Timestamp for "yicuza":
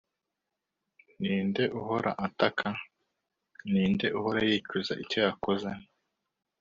4.49-4.93